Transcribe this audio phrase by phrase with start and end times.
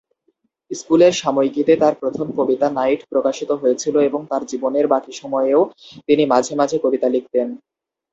[0.71, 5.61] স্কুলের সাময়িকীতে তার প্রথম কবিতা "নাইট" প্রকাশিত হয়েছিল এবং তার জীবনের বাকি সময়েও
[6.07, 7.47] তিনি মাঝে মাঝে কবিতা লিখতেন।